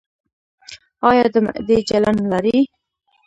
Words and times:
ایا 1.09 1.25
د 1.33 1.35
معدې 1.45 1.77
جلن 1.89 2.17
لرئ؟ 2.31 2.59